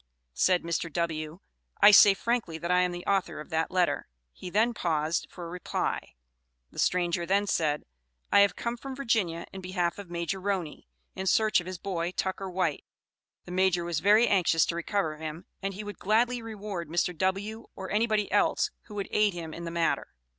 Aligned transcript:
Said 0.33 0.63
Mr. 0.63 0.91
W., 0.91 1.41
"I 1.79 1.91
say 1.91 2.15
frankly 2.15 2.57
that 2.57 2.71
I 2.71 2.79
am 2.81 2.91
the 2.91 3.05
author 3.05 3.39
of 3.39 3.51
that 3.51 3.69
letter." 3.69 4.07
He 4.31 4.49
then 4.49 4.73
paused 4.73 5.27
for 5.29 5.45
a 5.45 5.47
reply. 5.47 6.15
The 6.71 6.79
stranger 6.79 7.23
then 7.27 7.45
said, 7.45 7.83
"I 8.31 8.39
have 8.39 8.55
come 8.55 8.77
from 8.77 8.95
Virginia 8.95 9.45
in 9.53 9.61
behalf 9.61 9.99
of 9.99 10.09
Major 10.09 10.41
Roney, 10.41 10.87
in 11.13 11.27
search 11.27 11.59
of 11.61 11.67
his 11.67 11.77
boy, 11.77 12.13
Tucker 12.13 12.49
White; 12.49 12.83
the 13.45 13.51
Major 13.51 13.83
was 13.83 13.99
very 13.99 14.27
anxious 14.27 14.65
to 14.65 14.75
recover 14.75 15.17
him, 15.17 15.45
and 15.61 15.75
he 15.75 15.83
would 15.83 15.99
gladly 15.99 16.41
reward 16.41 16.89
Mr. 16.89 17.15
W. 17.15 17.67
or 17.75 17.91
anybody 17.91 18.31
else 18.31 18.71
who 18.85 18.95
would 18.95 19.07
aid 19.11 19.35
him 19.35 19.53
in 19.53 19.65
the 19.65 19.69
matter." 19.69 20.07